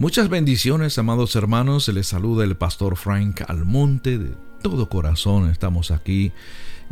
[0.00, 1.82] Muchas bendiciones, amados hermanos.
[1.82, 4.16] Se les saluda el pastor Frank Almonte.
[4.16, 4.32] De
[4.62, 6.30] todo corazón estamos aquí,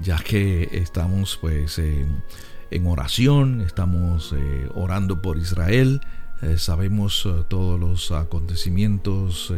[0.02, 6.00] ya que estamos pues en oración, estamos eh, orando por Israel.
[6.42, 9.54] Eh, sabemos eh, todos los acontecimientos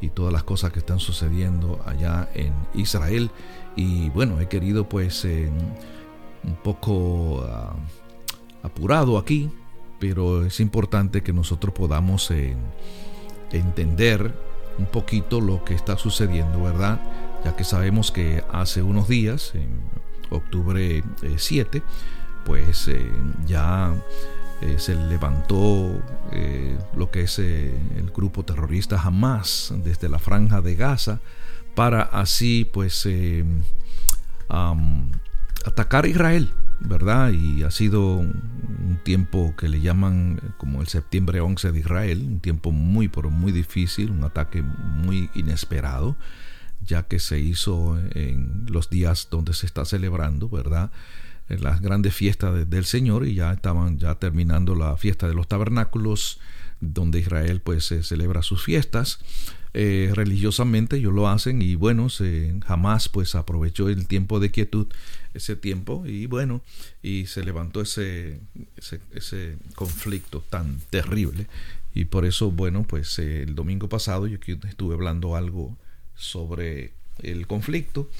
[0.00, 3.32] y todas las cosas que están sucediendo allá en Israel.
[3.74, 7.74] Y bueno, he querido pues un poco ah,
[8.62, 9.50] apurado aquí
[10.02, 12.56] pero es importante que nosotros podamos eh,
[13.52, 14.34] entender
[14.76, 17.00] un poquito lo que está sucediendo, ¿verdad?
[17.44, 19.68] Ya que sabemos que hace unos días, en
[20.30, 21.04] octubre
[21.36, 21.82] 7, eh,
[22.44, 23.12] pues eh,
[23.46, 23.94] ya
[24.76, 26.02] se levantó
[26.96, 31.20] lo que es el grupo terrorista Hamas desde la franja de Gaza
[31.76, 33.08] para así pues
[35.64, 36.52] atacar a Israel
[36.84, 37.30] ¿verdad?
[37.32, 42.40] Y ha sido un tiempo que le llaman como el septiembre 11 de Israel, un
[42.40, 46.16] tiempo muy, pero muy difícil, un ataque muy inesperado,
[46.84, 50.90] ya que se hizo en los días donde se está celebrando, ¿verdad?
[51.48, 56.40] Las grandes fiestas del Señor y ya estaban ya terminando la fiesta de los tabernáculos,
[56.80, 59.20] donde Israel pues celebra sus fiestas.
[59.74, 64.86] Eh, religiosamente ellos lo hacen y bueno, se, jamás pues aprovechó el tiempo de quietud
[65.32, 66.60] ese tiempo y bueno,
[67.02, 68.38] y se levantó ese,
[69.14, 71.46] ese, conflicto tan terrible.
[71.94, 75.76] Y por eso, bueno, pues eh, el domingo pasado yo estuve hablando algo
[76.16, 76.92] sobre
[77.22, 78.10] el conflicto.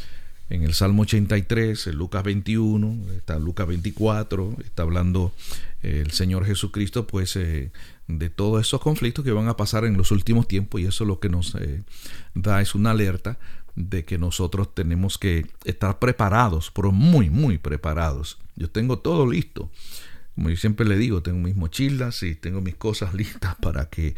[0.50, 5.32] En el Salmo 83, en Lucas 21, está Lucas 24, está hablando
[5.82, 7.70] el Señor Jesucristo, pues eh,
[8.18, 11.20] de todos esos conflictos que van a pasar en los últimos tiempos y eso lo
[11.20, 11.82] que nos eh,
[12.34, 13.38] da es una alerta
[13.74, 18.38] de que nosotros tenemos que estar preparados, pero muy, muy preparados.
[18.56, 19.70] Yo tengo todo listo.
[20.34, 24.14] Como yo siempre le digo, tengo mis mochilas y tengo mis cosas listas para que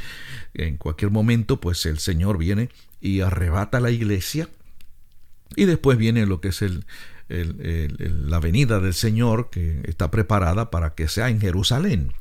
[0.54, 4.48] en cualquier momento pues el Señor viene y arrebata la iglesia
[5.56, 6.84] y después viene lo que es el,
[7.28, 12.12] la venida del Señor que está preparada para que sea en Jerusalén.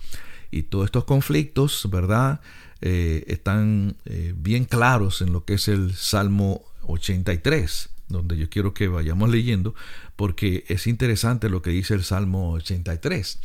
[0.53, 2.39] Y todos estos conflictos, ¿verdad?
[2.81, 8.73] Eh, están eh, bien claros en lo que es el Salmo 83, donde yo quiero
[8.73, 9.73] que vayamos leyendo,
[10.15, 13.39] porque es interesante lo que dice el Salmo 83.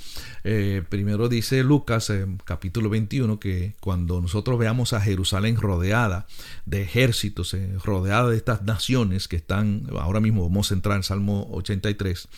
[0.45, 6.27] Eh, primero dice Lucas, en capítulo 21, que cuando nosotros veamos a Jerusalén rodeada
[6.67, 11.03] de ejércitos, eh, rodeada de estas naciones que están, ahora mismo vamos a entrar en
[11.03, 12.29] Salmo 83,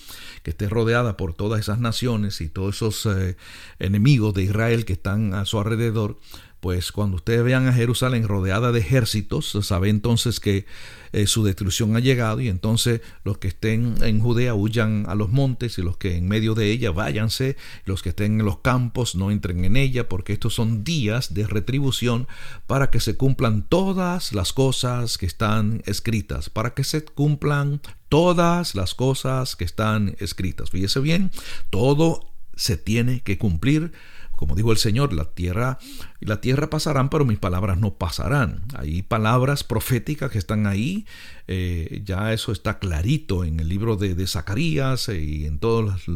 [0.42, 3.36] que esté rodeada por todas esas naciones y todos esos eh,
[3.78, 6.18] enemigos de Israel que están a su alrededor,
[6.60, 10.66] pues cuando ustedes vean a Jerusalén rodeada de ejércitos, sabe entonces que
[11.12, 15.30] eh, su destrucción ha llegado y entonces los que estén en Judea huyan a los
[15.30, 19.14] montes y los que en medio de ella váyanse, los que estén en los campos
[19.14, 22.28] no entren en ella, porque estos son días de retribución
[22.66, 28.74] para que se cumplan todas las cosas que están escritas, para que se cumplan todas
[28.74, 30.70] las cosas que están escritas.
[30.70, 31.30] Fíjese bien,
[31.70, 33.92] todo se tiene que cumplir
[34.40, 35.78] como dijo el Señor, la tierra
[36.20, 38.62] la tierra pasarán, pero mis palabras no pasarán.
[38.74, 41.04] Hay palabras proféticas que están ahí,
[41.46, 46.06] eh, ya eso está clarito en el libro de, Zacarías eh, y en todos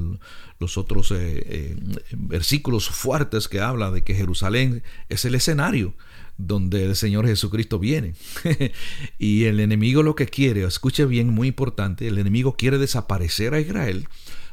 [0.58, 1.76] los, otros eh,
[2.16, 5.94] versículos fuertes que habla de que Jerusalén es el escenario
[6.38, 8.14] donde el Señor Jesucristo viene.
[9.18, 13.60] y el enemigo lo que quiere, escuche bien, muy importante, el enemigo quiere desaparecer a
[13.60, 14.08] Israel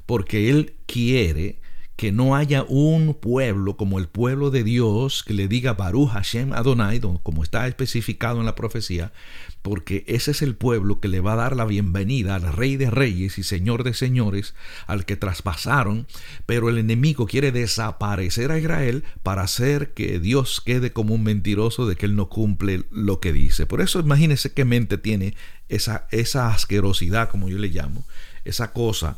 [0.06, 1.62] porque él quiere
[2.02, 6.52] que no haya un pueblo como el pueblo de Dios que le diga Baruch Hashem
[6.52, 9.14] Adonai, como está especificado en la profecía,
[9.62, 12.90] porque ese es el pueblo que le va a dar la bienvenida al Rey de
[12.90, 14.56] Reyes y Señor de Señores,
[14.88, 16.08] al que traspasaron,
[16.48, 21.86] pero el enemigo quiere desaparecer a Israel para hacer que Dios quede como un mentiroso
[21.86, 23.68] de que él no cumple lo que dice.
[23.68, 25.36] Por eso imagínense qué mente tiene
[25.70, 28.04] esa, esa asquerosidad, como yo le llamo,
[28.46, 29.18] esa cosa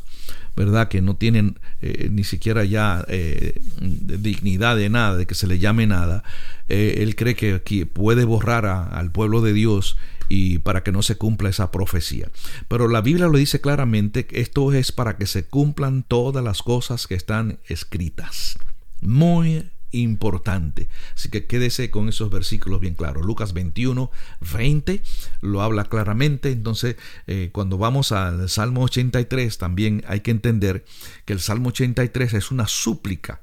[0.55, 0.87] ¿verdad?
[0.87, 5.59] Que no tienen eh, ni siquiera ya eh, dignidad de nada, de que se le
[5.59, 6.23] llame nada.
[6.69, 9.97] Eh, él cree que, aquí puede borrar al pueblo de Dios
[10.29, 12.29] y para que no se cumpla esa profecía.
[12.67, 17.07] Pero la Biblia lo dice claramente, esto es para que se cumplan todas las cosas
[17.07, 18.57] que están escritas.
[19.01, 20.89] Muy importante.
[21.15, 23.25] Así que quédese con esos versículos bien claros.
[23.25, 24.11] Lucas 21,
[24.53, 25.01] 20
[25.41, 26.51] lo habla claramente.
[26.51, 26.97] Entonces,
[27.27, 30.83] eh, cuando vamos al Salmo 83, también hay que entender
[31.25, 33.41] que el Salmo 83 es una súplica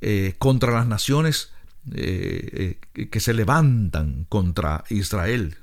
[0.00, 1.52] eh, contra las naciones
[1.94, 5.56] eh, que se levantan contra Israel.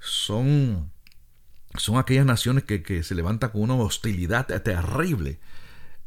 [0.00, 0.90] Son,
[1.76, 5.40] son aquellas naciones que, que se levantan con una hostilidad terrible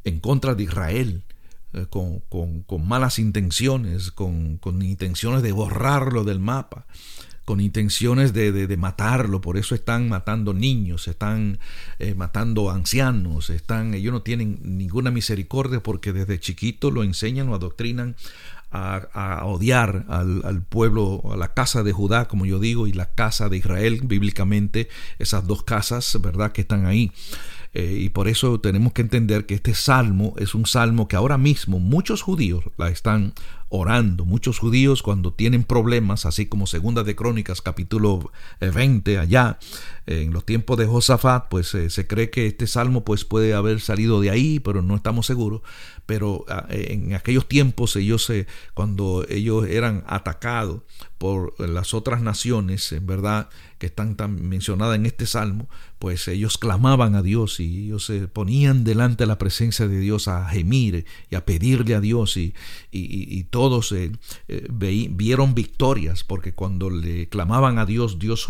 [0.05, 1.23] en contra de Israel
[1.73, 6.85] eh, con, con, malas intenciones, con, con, intenciones de borrarlo del mapa,
[7.45, 11.59] con intenciones de, de, matarlo, por eso están matando niños, están
[11.99, 17.55] eh, matando ancianos, están, ellos no tienen ninguna misericordia porque desde chiquito lo enseñan, lo
[17.55, 18.15] adoctrinan
[18.71, 23.11] a, odiar al, al, pueblo, a la casa de Judá, como yo digo, y la
[23.13, 27.11] casa de Israel, bíblicamente, esas dos casas, ¿verdad?, que están ahí.
[27.73, 31.37] Eh, y por eso tenemos que entender que este salmo es un salmo que ahora
[31.37, 33.33] mismo muchos judíos la están
[33.69, 34.25] orando.
[34.25, 39.59] Muchos judíos cuando tienen problemas, así como Segunda de Crónicas capítulo 20 eh, allá,
[40.07, 43.79] en los tiempos de Josafat, pues eh, se cree que este salmo pues puede haber
[43.79, 45.61] salido de ahí, pero no estamos seguros.
[46.05, 48.31] Pero ah, en aquellos tiempos ellos,
[48.73, 50.81] cuando ellos eran atacados
[51.19, 55.69] por las otras naciones, en verdad, que están tan mencionadas en este salmo,
[55.99, 60.27] pues ellos clamaban a Dios y ellos se ponían delante de la presencia de Dios
[60.27, 62.53] a gemir y a pedirle a Dios y,
[62.91, 64.13] y, todos eh,
[64.47, 64.67] eh,
[65.11, 68.47] vieron victorias porque cuando le clamaban a Dios, Dios,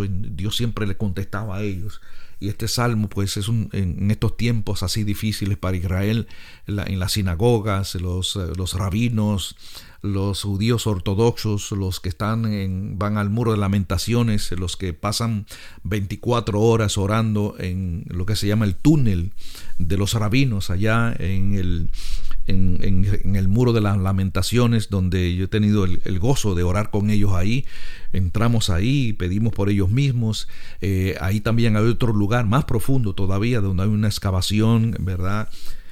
[0.51, 1.99] siempre le contestaba a ellos.
[2.39, 6.27] Y este salmo, pues, es un, en estos tiempos así difíciles para Israel,
[6.67, 9.55] en, las sinagogas, los, eh, los rabinos,
[10.03, 15.47] los judíos ortodoxos, los que están en, van al muro de lamentaciones, los que pasan
[15.85, 19.31] 24 horas orando en lo que se llama el túnel
[19.79, 21.89] de los rabinos allá en el,
[22.49, 27.09] en, el muro de las lamentaciones, donde yo he tenido el, gozo de orar con
[27.09, 27.65] ellos ahí.
[28.11, 30.47] Entramos ahí, pedimos por ellos mismos.
[30.81, 35.49] Eh, ahí también hay otro lugar más profundo todavía, donde hay una excavación, ¿verdad?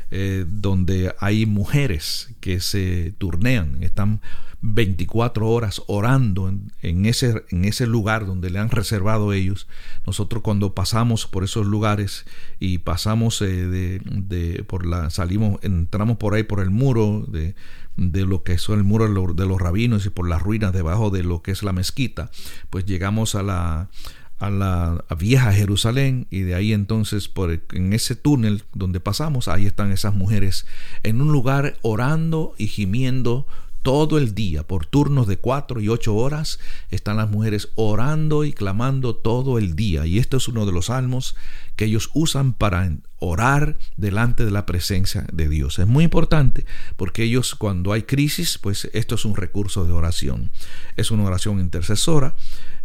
[0.10, 4.22] Eh, donde hay mujeres que se turnean, están
[4.62, 6.50] 24 horas orando
[6.82, 9.68] en, ese, en ese lugar donde le han reservado ellos.
[10.06, 12.26] Nosotros cuando pasamos por esos lugares
[12.60, 17.56] y pasamos eh, de, de, por la, salimos, entramos por ahí por el muro de,
[17.98, 21.24] de lo que es el muro de los rabinos y por las ruinas debajo de
[21.24, 22.32] lo que es la mezquita,
[22.70, 23.90] pues llegamos a la
[24.40, 29.66] a la vieja Jerusalén y de ahí entonces por en ese túnel donde pasamos ahí
[29.66, 30.68] están esas mujeres
[31.04, 33.48] en un lugar orando y gimiendo
[33.88, 36.60] todo el día por turnos de cuatro y ocho horas
[36.92, 40.06] están las mujeres orando y clamando todo el día.
[40.06, 41.38] Y esto es uno de los salmos
[41.78, 45.80] que ellos usan para orar delante de la presencia de Dios.
[45.80, 46.66] Es muy importante
[46.98, 50.52] porque ellos cuando hay crisis, pues esto es un recurso de oración.
[50.98, 52.36] Es una oración intercesora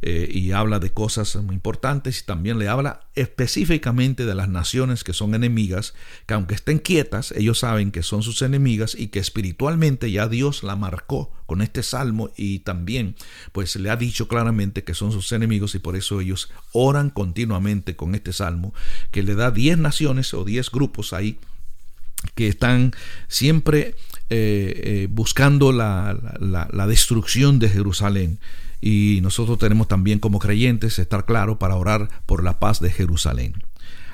[0.05, 5.05] eh, y habla de cosas muy importantes y también le habla específicamente de las naciones
[5.05, 5.95] que son enemigas,
[6.27, 10.65] que aunque estén quietas, ellos saben que son sus enemigas y que espiritualmente ya Dios
[10.65, 13.15] la marcó con este salmo y también
[13.53, 17.95] pues le ha dicho claramente que son sus enemigos y por eso ellos oran continuamente
[17.95, 18.73] con este salmo
[19.11, 21.39] que le da 10 naciones o 10 grupos ahí
[22.35, 22.93] que están
[23.29, 23.97] siempre
[24.31, 28.39] eh, eh, buscando la, la destrucción de Jerusalén
[28.83, 33.55] y nosotros tenemos también como creyentes estar claro para orar por la paz de Jerusalén.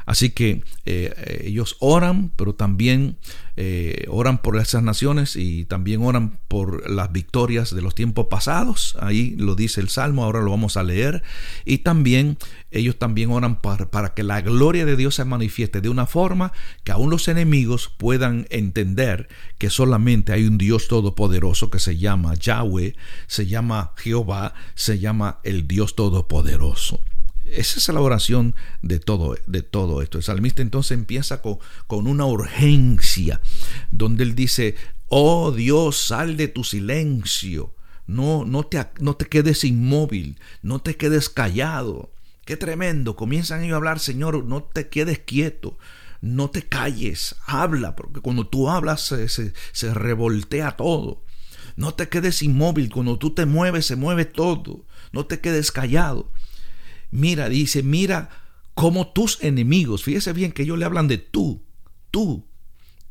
[0.09, 3.19] Así que eh, ellos oran, pero también
[3.59, 8.97] eh, oran por esas naciones y también oran por las victorias de los tiempos pasados.
[9.03, 11.23] Ahí lo dice el Salmo, ahora lo vamos a leer.
[11.67, 12.39] Y también
[12.71, 16.55] ellos también oran para, para que la gloria de Dios se manifieste de una forma
[16.85, 22.35] que aún los enemigos puedan entender que solamente hay un Dios todopoderoso que se llama
[22.35, 22.97] Yahweh,
[23.27, 26.99] se llama Jehová, se llama el Dios todopoderoso.
[27.53, 30.19] Esa es la oración de todo, de todo esto.
[30.19, 33.41] El salmista entonces empieza con, con una urgencia,
[33.91, 34.77] donde él dice,
[35.09, 37.75] oh Dios, sal de tu silencio,
[38.07, 42.13] no, no, te, no te quedes inmóvil, no te quedes callado.
[42.45, 45.79] Qué tremendo, comienzan ellos a hablar, Señor, no te quedes quieto,
[46.21, 51.23] no te calles, habla, porque cuando tú hablas se, se, se revoltea todo.
[51.77, 56.33] No te quedes inmóvil, cuando tú te mueves se mueve todo, no te quedes callado.
[57.11, 58.31] Mira, dice, mira
[58.75, 61.63] cómo tus enemigos, fíjese bien que ellos le hablan de tú,
[62.11, 62.47] tú,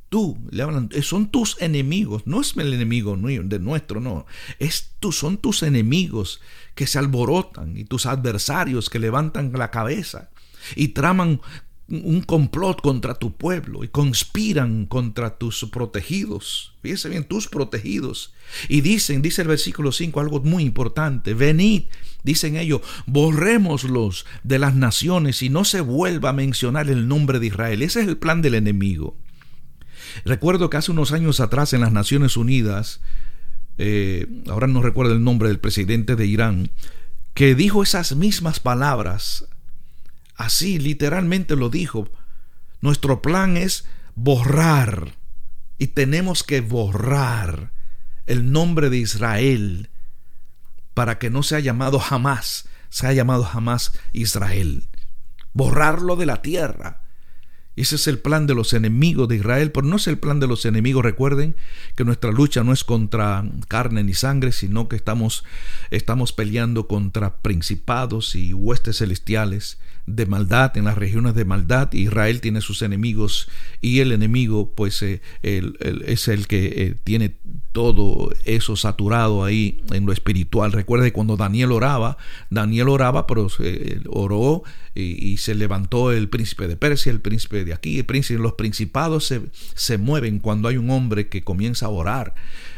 [0.10, 4.26] tú, le hablan, eh, son tus enemigos, no es el enemigo de nuestro, no,
[4.60, 6.42] es tú, son tus enemigos
[6.74, 10.30] que se alborotan y tus adversarios que levantan la cabeza
[10.76, 11.42] y traman
[11.90, 16.74] un complot contra tu pueblo y conspiran contra tus protegidos.
[16.82, 18.34] Fíjese bien, tus protegidos.
[18.68, 21.84] Y dicen, dice el versículo 5, algo muy importante, venid
[22.28, 27.48] Dicen ellos, borrémoslos de las naciones y no se vuelva a mencionar el nombre de
[27.48, 27.82] Israel.
[27.82, 29.16] Ese es el plan del enemigo.
[30.26, 33.00] Recuerdo que hace unos años atrás en las Naciones Unidas,
[33.78, 36.72] eh, ahora no recuerdo el nombre del presidente de Irán,
[37.34, 39.48] que dijo esas mismas palabras.
[40.38, 42.08] Así, literalmente lo dijo.
[42.80, 45.16] Nuestro plan es borrar
[45.80, 47.74] Y tenemos que borrar
[48.28, 49.90] el nombre de Israel
[50.94, 54.90] para que no sea llamado jamás, sea llamado jamás Israel.
[55.54, 57.04] Borrarlo de la tierra.
[57.78, 60.48] Ese es el plan de los enemigos de Israel, pero no es el plan de
[60.48, 61.06] los enemigos.
[61.06, 61.56] Recuerden
[61.96, 65.46] que nuestra lucha no es contra carne ni sangre, sino que estamos,
[65.92, 71.94] estamos peleando contra principados y huestes celestiales de maldad, en las regiones de maldad.
[71.94, 73.48] Israel tiene sus enemigos
[73.80, 77.36] y el enemigo pues eh, es el que eh, tiene
[77.78, 80.72] todo eso saturado ahí en lo espiritual.
[80.72, 82.18] Recuerde cuando Daniel oraba,
[82.50, 84.64] Daniel oraba, pero eh, oró
[84.96, 89.28] y, se levantó el príncipe de Persia, el príncipe de aquí, el príncipe, los principados
[89.28, 89.44] se,
[89.76, 92.34] se mueven cuando hay un hombre que comienza a orar.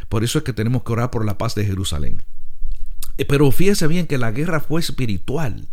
[0.10, 2.22] Por eso es que tenemos que orar por la paz de Jerusalén.
[3.26, 5.70] Pero fíjese bien que la guerra fue espiritual.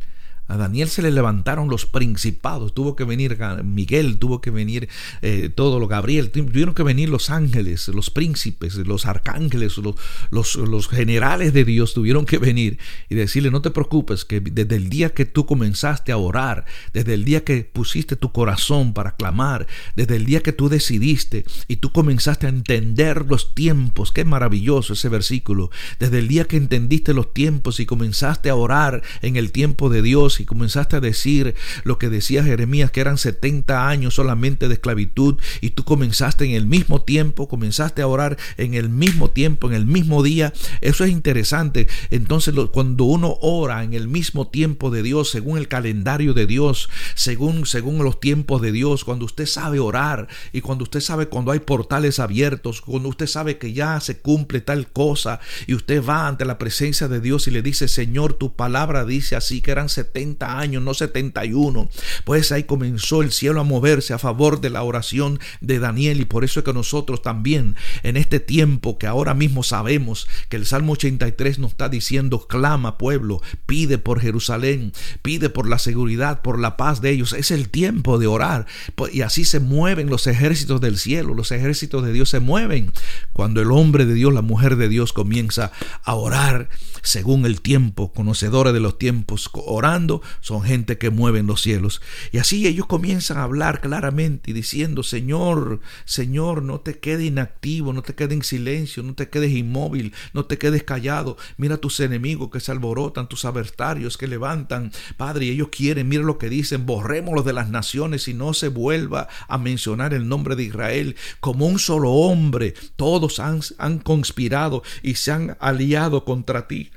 [0.48, 4.88] A Daniel se le levantaron los principados, tuvo que venir Miguel, tuvo que venir
[5.22, 9.96] eh, todo lo Gabriel, tuvieron que venir los ángeles, los príncipes, los arcángeles, los,
[10.30, 14.76] los, los, generales de Dios tuvieron que venir y decirle, no te preocupes, que desde
[14.76, 19.16] el día que tú comenzaste a orar, desde el día que pusiste tu corazón para
[19.16, 24.24] clamar, desde el día que tú decidiste y tú comenzaste a entender los tiempos, qué
[24.24, 29.36] maravilloso ese versículo, desde el día que entendiste los tiempos y comenzaste a orar en
[29.36, 30.02] el tiempo de
[30.40, 35.36] Y comenzaste a decir lo que decía Jeremías, que eran 70 años solamente de esclavitud,
[35.60, 39.74] y tú comenzaste en el mismo tiempo, comenzaste a orar en el mismo tiempo, en
[39.74, 41.88] el mismo día, eso es interesante.
[42.10, 46.88] Entonces cuando uno ora en el mismo tiempo de Dios, según el calendario de Dios,
[47.14, 51.52] según, según los tiempos de Dios, cuando usted sabe orar y cuando usted sabe cuando
[51.52, 56.28] hay portales abiertos, cuando usted sabe que ya se cumple tal cosa y usted va
[56.28, 59.88] ante la presencia de Dios y le dice, Señor, tu palabra dice así que eran
[59.88, 61.88] 70 años, no 71.
[62.24, 66.24] Pues ahí comenzó el cielo a moverse a favor de la oración de Daniel y
[66.24, 70.66] por eso es que nosotros también en este tiempo que ahora mismo sabemos que el
[70.66, 74.92] Salmo 83 nos está diciendo, clama pueblo, pide por Jerusalén,
[75.22, 77.32] pide por la seguridad, por la paz de ellos.
[77.32, 78.66] Es el tiempo de orar
[79.12, 82.92] y así se mueven los ejércitos del cielo, los ejércitos de Dios se mueven
[83.32, 85.72] cuando el hombre de Dios, la mujer de Dios comienza
[86.04, 86.68] a orar
[87.02, 92.00] según el tiempo, conocedores de los tiempos, orando, son gente que mueven los cielos.
[92.32, 98.02] Y así ellos comienzan a hablar claramente diciendo, Señor, Señor, no te quedes inactivo, no
[98.02, 101.36] te quedes en silencio, no te quedes inmóvil, no te quedes callado.
[101.56, 104.92] Mira tus enemigos que se alborotan, tus adversarios que levantan.
[105.16, 108.68] Padre, y ellos quieren, mira lo que dicen, borrémoslos de las naciones y no se
[108.68, 112.74] vuelva a mencionar el nombre de Israel como un solo hombre.
[112.96, 116.90] Todos han conspirado y se han aliado contra ti.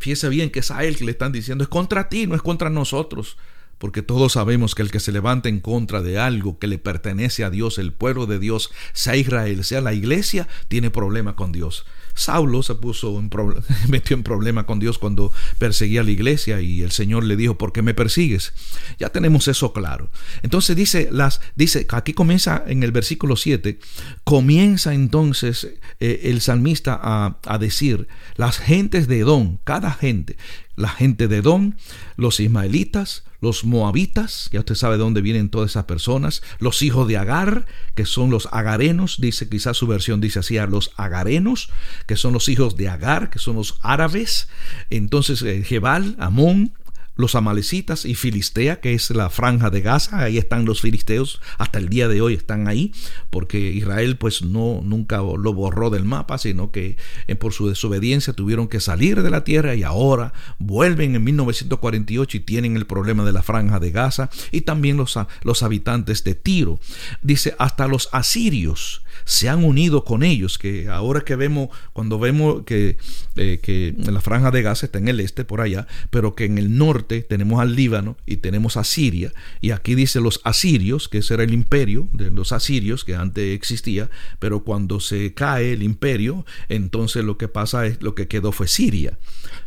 [0.00, 2.42] Fíjese bien que es a él que le están diciendo, es contra ti, no es
[2.42, 3.36] contra nosotros.
[3.78, 7.44] Porque todos sabemos que el que se levanta en contra de algo que le pertenece
[7.44, 11.84] a Dios, el pueblo de Dios, sea Israel, sea la iglesia, tiene problema con Dios.
[12.18, 13.30] Saulo se puso en
[13.88, 17.56] metió en problema con Dios cuando perseguía a la iglesia y el Señor le dijo,
[17.56, 18.52] ¿por qué me persigues?
[18.98, 20.10] Ya tenemos eso claro.
[20.42, 23.78] Entonces dice, las, dice aquí comienza en el versículo 7,
[24.24, 25.68] comienza entonces
[26.00, 30.36] eh, el salmista a, a decir, las gentes de Edom, cada gente,
[30.74, 31.74] la gente de Edom,
[32.16, 37.06] los ismaelitas, los moabitas, ya usted sabe de dónde vienen todas esas personas, los hijos
[37.06, 41.70] de Agar, que son los agarenos, dice quizás su versión dice así, a los agarenos,
[42.06, 44.48] que son los hijos de Agar, que son los árabes,
[44.90, 46.72] entonces eh, Jebal, Amón,
[47.18, 51.80] los amalecitas y Filistea, que es la franja de Gaza, ahí están los filisteos, hasta
[51.80, 52.92] el día de hoy están ahí,
[53.28, 56.96] porque Israel pues no nunca lo borró del mapa, sino que
[57.26, 62.36] eh, por su desobediencia tuvieron que salir de la tierra y ahora vuelven en 1948
[62.36, 64.30] y tienen el problema de la franja de Gaza.
[64.52, 66.78] Y también los, los habitantes de Tiro.
[67.20, 72.62] Dice, hasta los asirios se han unido con ellos, que ahora que vemos, cuando vemos
[72.64, 72.96] que,
[73.36, 76.56] eh, que la franja de Gaza está en el este, por allá, pero que en
[76.56, 81.18] el norte, tenemos al Líbano y tenemos a Siria, y aquí dice los asirios, que
[81.18, 84.08] ese era el imperio de los asirios que antes existía,
[84.38, 88.66] pero cuando se cae el imperio, entonces lo que pasa es lo que quedó fue
[88.66, 89.18] Siria.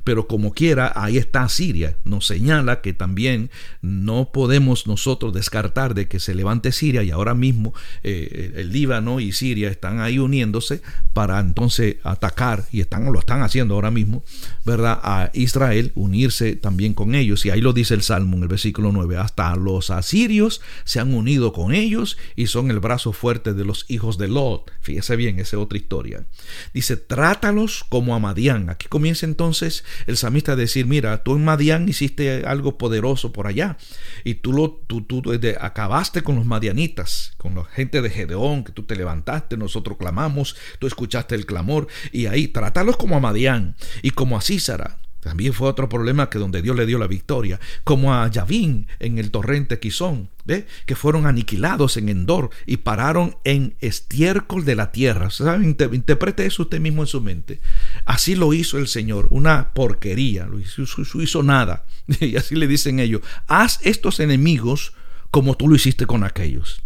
[0.04, 1.98] Pero como quiera, ahí está Siria.
[2.04, 3.52] Nos señala que también
[3.84, 9.20] no podemos nosotros descartar de que se levante Siria y ahora mismo eh, el Líbano
[9.20, 10.82] y Siria Están ahí uniéndose
[11.14, 14.24] para entonces atacar, y están, lo están haciendo ahora mismo,
[14.66, 15.00] ¿verdad?
[15.04, 17.46] A Israel, unirse también con ellos.
[17.46, 21.14] Y ahí lo dice el Salmo en el versículo 9, hasta los asirios se han
[21.14, 24.72] unido con ellos y son el brazo fuerte de los hijos de Lot.
[24.82, 26.26] Fíjese bien, esa es otra historia.
[26.74, 28.70] Dice, trátalos como a Madián.
[28.70, 33.48] Aquí comienza entonces el samista a decir, mira, tú en Madián hiciste algo poderoso por
[33.48, 33.78] allá
[34.24, 35.22] y tú, lo, tú, tú
[35.60, 40.56] acabaste con los madianitas, con la gente de Gedeón, que tú te levantaste, nosotros clamamos,
[40.80, 45.02] tú escuchaste el clamor y ahí trátalos como a Madián y como a Císara.
[45.22, 49.20] También fue otro problema que donde Dios le dio la victoria, como a Yavín en
[49.20, 50.66] el torrente Quizón, ¿ve?
[50.88, 55.30] que fueron aniquilados en Endor y pararon en estiércol de la tierra.
[55.30, 55.64] ¿Sabe?
[55.64, 57.62] Interprete eso usted mismo en su mente.
[58.06, 61.86] Así lo hizo el Señor, una porquería, lo hizo nada.
[62.20, 64.94] Y así le dicen ellos, haz estos enemigos
[65.30, 66.82] como tú lo hiciste con aquellos.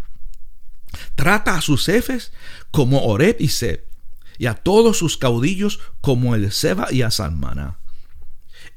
[1.15, 2.31] Trata a sus jefes
[2.71, 3.85] como Oreb y Seb,
[4.37, 7.09] y a todos sus caudillos como el Seba y a.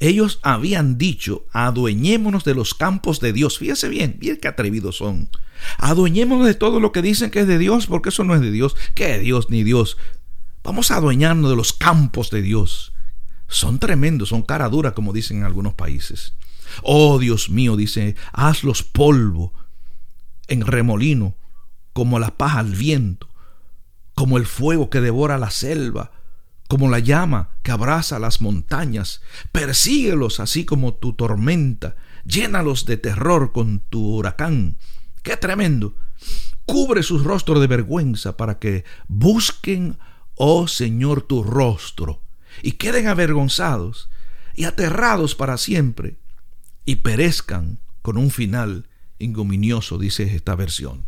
[0.00, 3.58] Ellos habían dicho, adueñémonos de los campos de Dios.
[3.58, 5.28] Fíjese bien, bien qué atrevidos son.
[5.78, 8.52] Adueñémonos de todo lo que dicen que es de Dios, porque eso no es de
[8.52, 8.76] Dios.
[8.94, 9.96] ¿Qué Dios ni Dios?
[10.62, 12.92] Vamos a adueñarnos de los campos de Dios.
[13.48, 16.34] Son tremendos, son cara dura, como dicen en algunos países.
[16.82, 19.52] Oh Dios mío, dice, hazlos polvo
[20.48, 21.36] en remolino,
[21.98, 23.26] como la paja al viento,
[24.14, 26.12] como el fuego que devora la selva,
[26.68, 29.20] como la llama que abraza las montañas.
[29.50, 34.76] Persíguelos así como tu tormenta, llénalos de terror con tu huracán.
[35.24, 35.96] ¡Qué tremendo!
[36.66, 39.98] Cubre sus rostros de vergüenza para que busquen,
[40.36, 42.22] oh Señor, tu rostro,
[42.62, 44.08] y queden avergonzados
[44.54, 46.16] y aterrados para siempre,
[46.84, 48.86] y perezcan con un final
[49.18, 51.04] ingominioso, dice esta versión.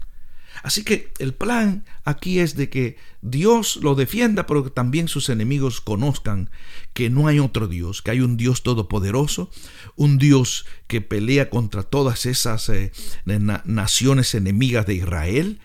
[0.63, 5.29] Así que el plan aquí es de que Dios lo defienda, pero que también sus
[5.29, 6.51] enemigos conozcan
[6.93, 9.51] que no hay otro Dios, que hay un Dios todopoderoso,
[9.97, 12.93] un Dios que pelea contra todas esas eh,
[13.25, 15.61] naciones enemigas de Israel,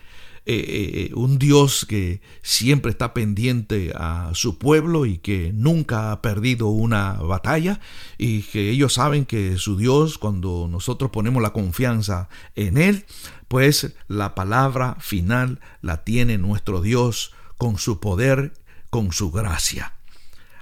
[0.48, 6.22] eh, eh, un Dios que siempre está pendiente a su pueblo y que nunca ha
[6.22, 7.80] perdido una batalla
[8.16, 13.06] y que ellos saben que su Dios, cuando nosotros ponemos la confianza en Él,
[13.48, 18.52] pues la palabra final la tiene nuestro Dios con su poder,
[18.88, 19.94] con su gracia.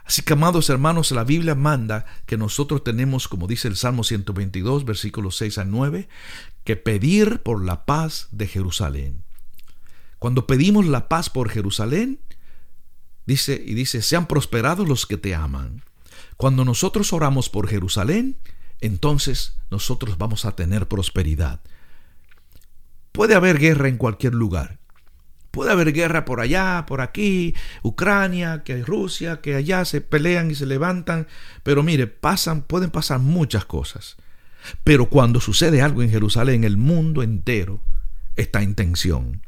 [0.06, 4.86] Así que, amados hermanos, la Biblia manda que nosotros tenemos, como dice el Salmo 122,
[4.86, 6.08] versículos 6 a 9,
[6.64, 9.23] que pedir por la paz de Jerusalén.
[10.24, 12.18] Cuando pedimos la paz por Jerusalén,
[13.26, 15.82] dice y dice, sean prosperados los que te aman.
[16.38, 18.38] Cuando nosotros oramos por Jerusalén,
[18.80, 21.60] entonces nosotros vamos a tener prosperidad.
[23.12, 24.78] Puede haber guerra en cualquier lugar.
[25.50, 30.50] Puede haber guerra por allá, por aquí, Ucrania, que hay Rusia, que allá se pelean
[30.50, 31.28] y se levantan,
[31.62, 34.16] pero mire, pasan, pueden pasar muchas cosas.
[34.84, 37.82] Pero cuando sucede algo en Jerusalén, el mundo entero
[38.36, 39.42] está en tensión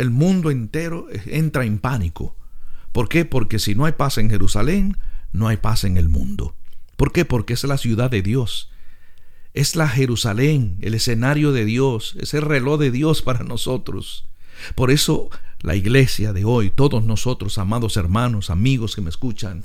[0.00, 2.34] el mundo entero entra en pánico.
[2.92, 3.24] ¿Por qué?
[3.24, 4.96] Porque si no hay paz en Jerusalén,
[5.32, 6.56] no hay paz en el mundo.
[6.96, 7.24] ¿Por qué?
[7.24, 8.70] Porque es la ciudad de Dios.
[9.52, 14.26] Es la Jerusalén, el escenario de Dios, es el reloj de Dios para nosotros.
[14.74, 15.28] Por eso
[15.60, 19.64] la iglesia de hoy, todos nosotros, amados hermanos, amigos que me escuchan,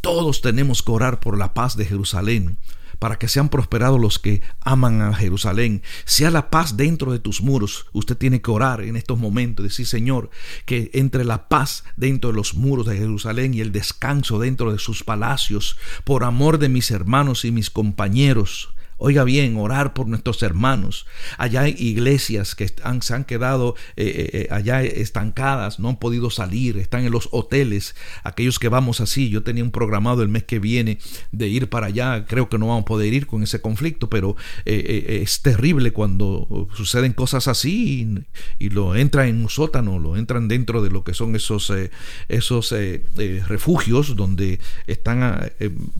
[0.00, 2.56] todos tenemos que orar por la paz de Jerusalén,
[2.98, 5.82] para que sean prosperados los que aman a Jerusalén.
[6.04, 7.86] Sea la paz dentro de tus muros.
[7.92, 10.30] Usted tiene que orar en estos momentos, decir, Señor,
[10.66, 14.78] que entre la paz dentro de los muros de Jerusalén y el descanso dentro de
[14.78, 18.73] sus palacios, por amor de mis hermanos y mis compañeros.
[18.96, 21.06] Oiga bien, orar por nuestros hermanos.
[21.36, 26.30] Allá hay iglesias que se han quedado eh, eh, eh, allá estancadas, no han podido
[26.30, 27.96] salir, están en los hoteles.
[28.22, 30.98] Aquellos que vamos así, yo tenía un programado el mes que viene
[31.32, 32.24] de ir para allá.
[32.26, 37.14] Creo que no vamos a poder ir con ese conflicto, pero es terrible cuando suceden
[37.14, 38.24] cosas así
[38.58, 41.72] y, lo entran en un sótano, lo entran dentro de lo que son esos,
[42.28, 42.74] esos
[43.46, 45.52] refugios donde están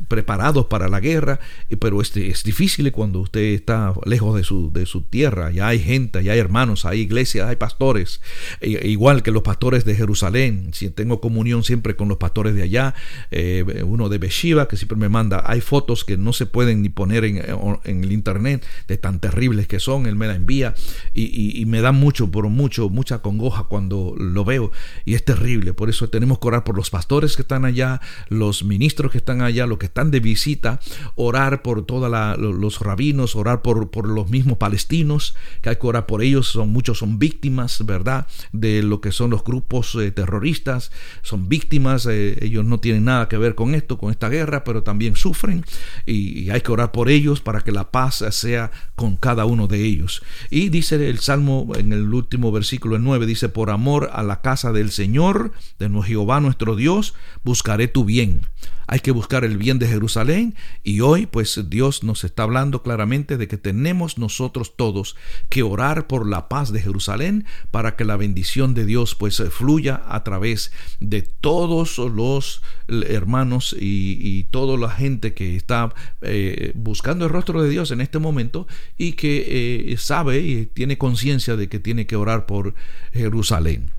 [0.08, 1.40] preparados para la guerra,
[1.78, 5.50] pero este, es difícil cuando usted está lejos de su, de su tierra.
[5.50, 8.20] Ya hay gente, ya hay hermanos, hay iglesias, hay pastores.
[8.60, 10.70] E, igual que los pastores de Jerusalén.
[10.72, 12.94] Si tengo comunión siempre con los pastores de allá.
[13.30, 15.42] Eh, uno de Beshiva que siempre me manda.
[15.46, 17.42] Hay fotos que no se pueden ni poner en,
[17.84, 20.06] el internet de tan terribles que son.
[20.06, 20.74] Él me la envía
[21.12, 24.70] y, me da mucho, por mucho, mucha congoja cuando lo veo.
[25.04, 25.72] Y es terrible.
[25.72, 29.42] Por eso tenemos que orar por los pastores que están allá, los ministros que están
[29.42, 30.80] allá, los que están de visita.
[31.14, 36.06] Orar por todos los rabinos, orar por, por los mismos palestinos, que hay que orar
[36.06, 38.26] por ellos, son, muchos son víctimas, ¿verdad?
[38.52, 43.28] De lo que son los grupos eh, terroristas, son víctimas, eh, ellos no tienen nada
[43.28, 45.64] que ver con esto, con esta guerra, pero también sufren
[46.06, 49.84] y, hay que orar por ellos para que la paz sea con cada uno de
[49.84, 50.22] ellos.
[50.50, 54.40] Y dice el Salmo en el último versículo, el 9, dice, por amor a la
[54.40, 58.42] casa del Señor, de Jehová nuestro Dios, buscaré tu bien
[58.86, 63.36] hay que buscar el bien de Jerusalén y hoy pues Dios nos está hablando claramente
[63.36, 65.16] de que tenemos nosotros todos
[65.48, 70.02] que orar por la paz de Jerusalén para que la bendición de Dios pues fluya
[70.08, 77.30] a través de todos los hermanos y, toda la gente que está eh, buscando el
[77.30, 78.66] rostro de Dios en este momento
[78.98, 82.74] y que eh, sabe y tiene conciencia de que tiene que orar por
[83.12, 83.93] Jerusalén.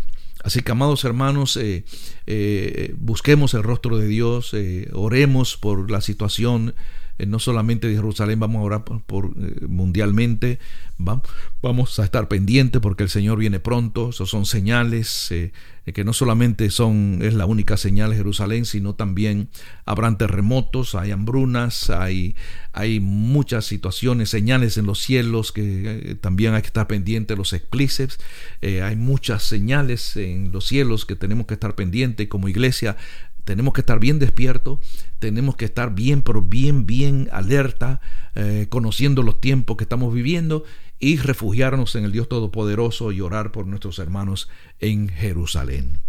[0.45, 1.85] Así que, amados hermanos, eh,
[2.27, 6.75] eh, busquemos el rostro de Dios, eh, oremos por la situación
[7.17, 10.59] eh, no solamente de Jerusalén, vamos a orar por, eh, mundialmente,
[10.97, 15.51] vamos a estar pendientes porque el Señor viene pronto, esos son señales eh,
[15.93, 19.49] que no solamente son, es la única señal de Jerusalén, sino también
[19.85, 22.35] habrán terremotos, hay hambrunas, hay,
[22.73, 28.17] hay muchas situaciones, señales en los cielos que también hay que estar pendientes, los eclipses,
[28.61, 32.97] hay muchas señales en los cielos que tenemos que estar pendientes como iglesia
[33.45, 34.79] tenemos que estar bien despiertos,
[35.19, 38.01] tenemos que estar bien, pero bien, bien alerta,
[38.33, 40.65] eh, conociendo los tiempos que estamos viviendo
[40.99, 45.99] y refugiarnos en el Dios Todopoderoso y orar por nuestros hermanos en Jerusalén.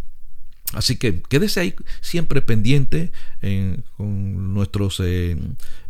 [0.73, 5.37] Así que quédese ahí siempre pendiente eh, con nuestros eh,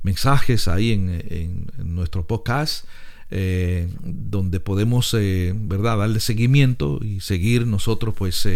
[0.02, 2.86] mensajes ahí en, nuestro podcast.
[3.30, 8.46] Donde podemos verdad darle seguimiento y seguir nosotros pues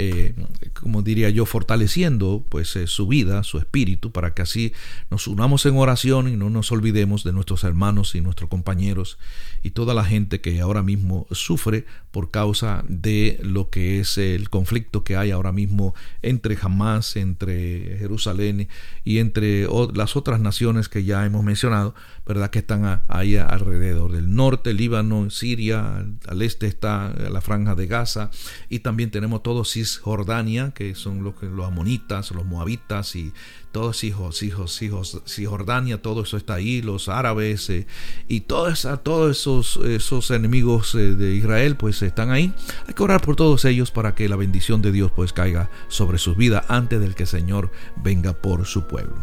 [0.00, 0.32] eh,
[0.74, 4.72] como diría yo, fortaleciendo pues eh, su vida, su espíritu, para que así
[5.10, 9.18] nos unamos en oración y no nos olvidemos de nuestros hermanos y nuestros compañeros
[9.64, 14.50] y toda la gente que ahora mismo sufre por causa de lo que es el
[14.50, 18.68] conflicto que hay ahora mismo entre Hamas, entre Jerusalén
[19.02, 22.50] y entre las otras naciones que ya hemos mencionado, ¿verdad?
[22.50, 28.30] Que están ahí alrededor del norte, Líbano, Siria, al este está la franja de Gaza
[28.68, 33.32] y también tenemos todo Cisjordania, que son los, los amonitas, los moabitas y
[33.72, 37.86] todos hijos, hijos, hijos, Cisjordania, todo eso está ahí, los árabes eh,
[38.26, 42.52] y todos, todos esos, esos enemigos eh, de Israel pues están ahí.
[42.86, 46.18] Hay que orar por todos ellos para que la bendición de Dios pues caiga sobre
[46.18, 49.16] sus vidas antes del que el Señor venga por su pueblo.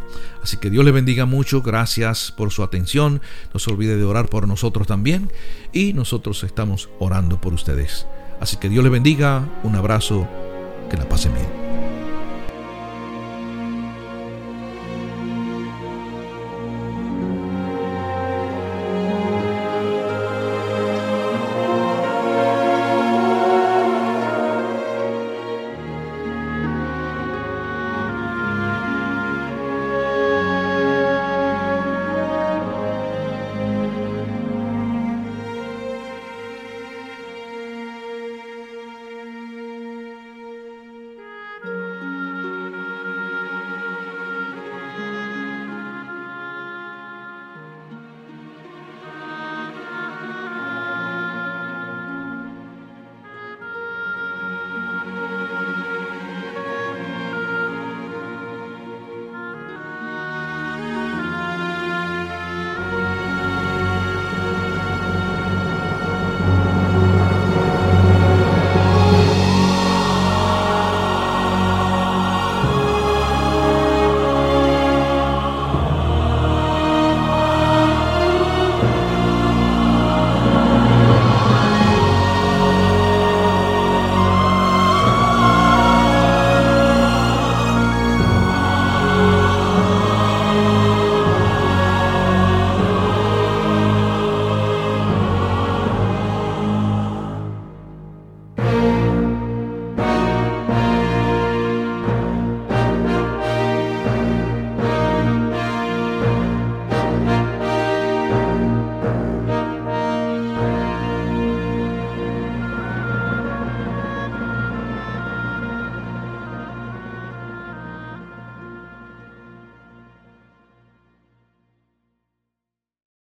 [0.44, 3.22] Así que Dios le bendiga mucho, gracias por su atención,
[3.54, 5.32] no se olvide de orar por nosotros también
[5.74, 8.06] y nosotros estamos orando por ustedes.
[8.40, 10.28] Así que Dios le bendiga, un abrazo,
[10.90, 11.65] que la pasen bien.